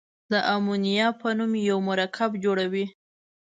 د 0.31 0.33
امونیا 0.55 1.07
په 1.19 1.27
نوم 1.37 1.51
یو 1.69 1.77
مرکب 1.89 2.31
جوړوي. 2.43 2.85